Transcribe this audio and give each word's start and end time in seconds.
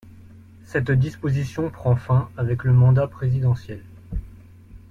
Cette 0.63 0.89
disposition 0.89 1.69
prend 1.69 1.95
fin 1.95 2.31
avec 2.35 2.63
le 2.63 2.73
mandat 2.73 3.05
présidentiel. 3.07 3.83